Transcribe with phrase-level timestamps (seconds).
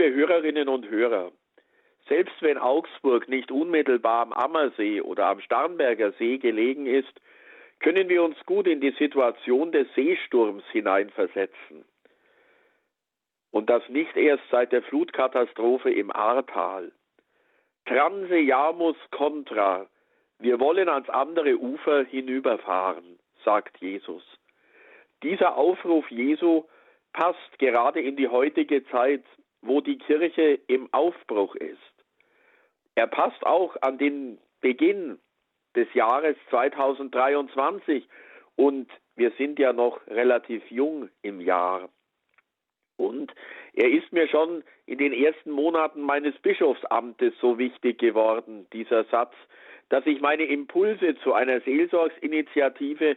[0.00, 1.30] Liebe Hörerinnen und Hörer,
[2.08, 7.20] selbst wenn Augsburg nicht unmittelbar am Ammersee oder am Starnberger See gelegen ist,
[7.80, 11.84] können wir uns gut in die Situation des Seesturms hineinversetzen.
[13.50, 16.92] Und das nicht erst seit der Flutkatastrophe im Ahrtal.
[17.84, 19.86] Transeamus contra,
[20.38, 24.24] wir wollen ans andere Ufer hinüberfahren, sagt Jesus.
[25.22, 26.64] Dieser Aufruf Jesu
[27.12, 29.24] passt gerade in die heutige Zeit,
[29.62, 31.78] wo die Kirche im Aufbruch ist.
[32.94, 35.18] Er passt auch an den Beginn
[35.76, 38.08] des Jahres 2023
[38.56, 41.88] und wir sind ja noch relativ jung im Jahr.
[42.96, 43.32] Und
[43.72, 49.32] er ist mir schon in den ersten Monaten meines Bischofsamtes so wichtig geworden, dieser Satz,
[49.88, 53.16] dass ich meine Impulse zu einer Seelsorgsinitiative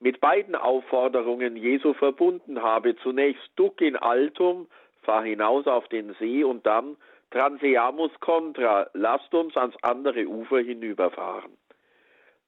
[0.00, 2.94] mit beiden Aufforderungen Jesu verbunden habe.
[2.96, 4.68] Zunächst Duc in Altum,
[5.04, 6.96] fahr hinaus auf den See und dann
[7.30, 11.56] Transeamus contra, lasst uns ans andere Ufer hinüberfahren.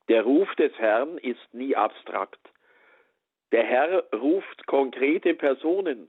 [0.09, 2.39] Der Ruf des Herrn ist nie abstrakt.
[3.53, 6.09] Der Herr ruft konkrete Personen.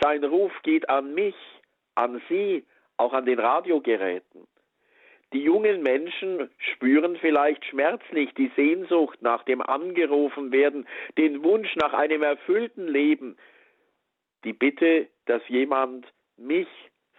[0.00, 1.36] Sein Ruf geht an mich,
[1.94, 2.64] an Sie,
[2.96, 4.46] auch an den Radiogeräten.
[5.32, 10.86] Die jungen Menschen spüren vielleicht schmerzlich die Sehnsucht nach dem angerufen werden,
[11.18, 13.36] den Wunsch nach einem erfüllten Leben,
[14.44, 16.68] die Bitte, dass jemand mich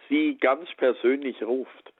[0.08, 1.92] sie ganz persönlich ruft.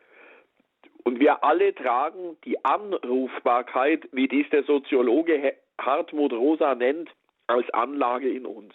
[1.04, 7.10] Und wir alle tragen die Anrufbarkeit, wie dies der Soziologe Hartmut Rosa nennt,
[7.46, 8.74] als Anlage in uns.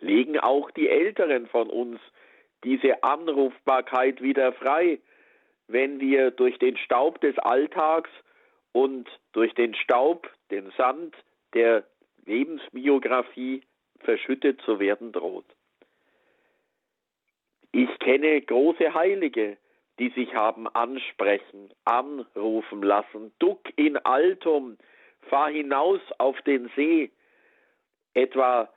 [0.00, 2.00] Legen auch die Älteren von uns
[2.64, 4.98] diese Anrufbarkeit wieder frei,
[5.68, 8.10] wenn wir durch den Staub des Alltags
[8.72, 11.14] und durch den Staub, den Sand
[11.54, 11.84] der
[12.26, 13.62] Lebensbiografie
[14.00, 15.46] verschüttet zu werden droht.
[17.76, 19.56] Ich kenne große Heilige,
[19.98, 23.32] die sich haben ansprechen, anrufen lassen.
[23.40, 24.78] Duck in Altum,
[25.22, 27.10] fahr hinaus auf den See,
[28.14, 28.72] etwa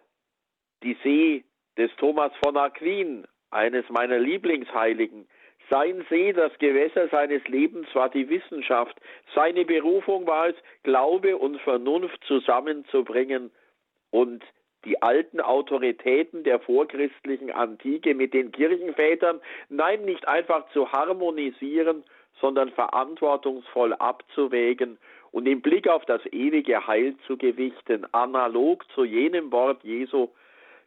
[0.81, 1.43] die See
[1.77, 5.27] des Thomas von Aquin, eines meiner Lieblingsheiligen.
[5.69, 8.99] Sein See, das Gewässer seines Lebens, war die Wissenschaft.
[9.35, 13.51] Seine Berufung war es, Glaube und Vernunft zusammenzubringen
[14.09, 14.43] und
[14.87, 22.03] die alten Autoritäten der vorchristlichen Antike mit den Kirchenvätern, nein, nicht einfach zu harmonisieren,
[22.39, 24.97] sondern verantwortungsvoll abzuwägen
[25.31, 30.29] und den Blick auf das ewige Heil zu gewichten, analog zu jenem Wort Jesu.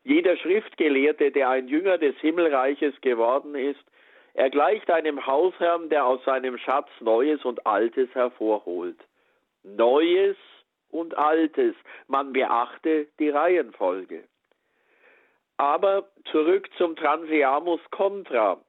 [0.02, 3.84] Jeder Schriftgelehrte, der ein Jünger des Himmelreiches geworden ist,
[4.32, 8.96] er gleicht einem Hausherrn, der aus seinem Schatz Neues und Altes hervorholt.
[9.62, 10.36] Neues
[10.90, 11.74] und Altes.
[12.08, 14.24] Man beachte die Reihenfolge.
[15.56, 18.60] Aber zurück zum Transeamus Contra.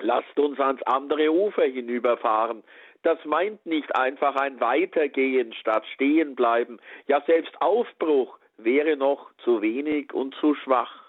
[0.00, 2.64] Lasst uns ans andere Ufer hinüberfahren.
[3.02, 6.80] Das meint nicht einfach ein Weitergehen statt Stehenbleiben.
[7.06, 11.04] Ja, selbst Aufbruch wäre noch zu wenig und zu schwach.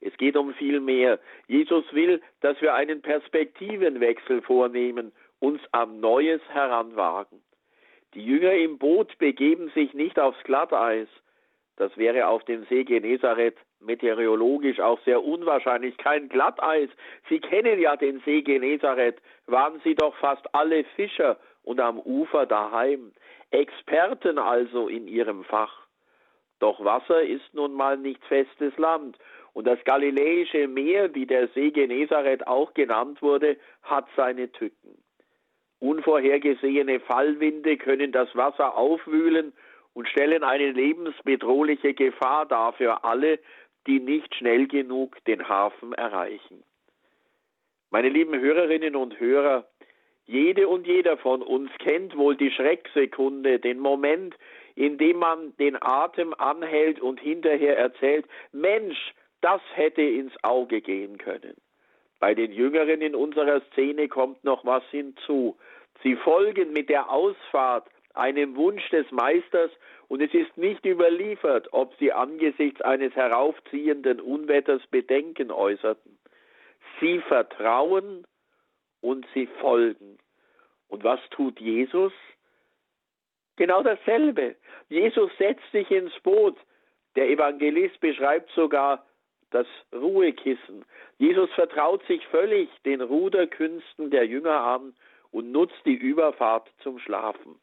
[0.00, 1.18] Es geht um viel mehr.
[1.46, 7.42] Jesus will, dass wir einen Perspektivenwechsel vornehmen, uns am Neues heranwagen.
[8.14, 11.08] Die Jünger im Boot begeben sich nicht aufs Glatteis.
[11.76, 15.96] Das wäre auf dem See Genezareth meteorologisch auch sehr unwahrscheinlich.
[15.96, 16.90] Kein Glatteis.
[17.28, 19.20] Sie kennen ja den See Genezareth.
[19.46, 23.12] Waren sie doch fast alle Fischer und am Ufer daheim.
[23.50, 25.86] Experten also in ihrem Fach.
[26.58, 29.18] Doch Wasser ist nun mal nicht festes Land.
[29.54, 35.02] Und das Galiläische Meer, wie der See Genezareth auch genannt wurde, hat seine Tücken.
[35.82, 39.52] Unvorhergesehene Fallwinde können das Wasser aufwühlen
[39.94, 43.40] und stellen eine lebensbedrohliche Gefahr dar für alle,
[43.88, 46.62] die nicht schnell genug den Hafen erreichen.
[47.90, 49.66] Meine lieben Hörerinnen und Hörer,
[50.24, 54.36] jede und jeder von uns kennt wohl die Schrecksekunde, den Moment,
[54.76, 61.18] in dem man den Atem anhält und hinterher erzählt, Mensch, das hätte ins Auge gehen
[61.18, 61.56] können.
[62.22, 65.58] Bei den Jüngeren in unserer Szene kommt noch was hinzu.
[66.04, 69.72] Sie folgen mit der Ausfahrt einem Wunsch des Meisters
[70.06, 76.16] und es ist nicht überliefert, ob sie angesichts eines heraufziehenden Unwetters Bedenken äußerten.
[77.00, 78.24] Sie vertrauen
[79.00, 80.16] und sie folgen.
[80.86, 82.12] Und was tut Jesus?
[83.56, 84.54] Genau dasselbe.
[84.88, 86.56] Jesus setzt sich ins Boot.
[87.16, 89.04] Der Evangelist beschreibt sogar
[89.52, 90.84] das Ruhekissen.
[91.18, 94.94] Jesus vertraut sich völlig den Ruderkünsten der Jünger an
[95.30, 97.60] und nutzt die Überfahrt zum Schlafen.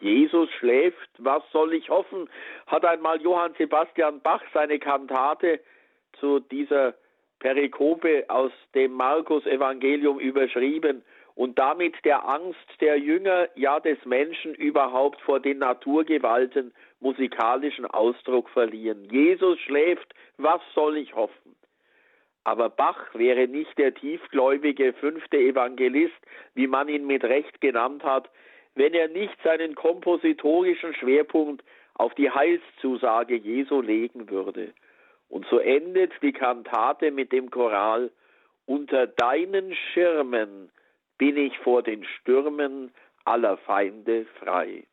[0.00, 2.28] Jesus schläft, was soll ich hoffen,
[2.66, 5.60] hat einmal Johann Sebastian Bach seine Kantate
[6.20, 6.94] zu dieser
[7.38, 11.02] Perikope aus dem Markus-Evangelium überschrieben
[11.36, 18.48] und damit der Angst der Jünger, ja des Menschen überhaupt vor den Naturgewalten musikalischen Ausdruck
[18.48, 19.06] verliehen.
[19.10, 21.54] Jesus schläft, was soll ich hoffen?
[22.44, 26.14] Aber Bach wäre nicht der tiefgläubige fünfte Evangelist,
[26.54, 28.30] wie man ihn mit Recht genannt hat,
[28.74, 31.62] wenn er nicht seinen kompositorischen Schwerpunkt
[31.94, 34.72] auf die Heilszusage Jesu legen würde.
[35.28, 38.10] Und so endet die Kantate mit dem Choral
[38.64, 40.70] Unter deinen Schirmen
[41.18, 42.92] bin ich vor den Stürmen
[43.24, 44.84] aller Feinde frei.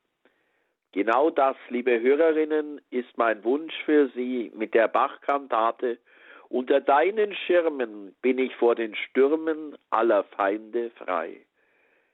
[0.93, 5.97] Genau das, liebe Hörerinnen, ist mein Wunsch für Sie mit der Bachkantate.
[6.49, 11.37] Unter deinen Schirmen bin ich vor den Stürmen aller Feinde frei.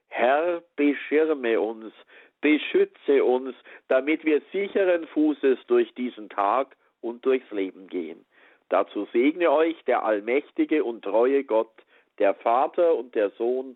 [0.08, 1.94] Herr, beschirme uns,
[2.42, 3.54] beschütze uns,
[3.90, 8.26] damit wir sicheren Fußes durch diesen Tag und durchs Leben gehen.
[8.70, 11.74] Dazu segne euch der allmächtige und treue Gott,
[12.18, 13.76] der Vater und der Sohn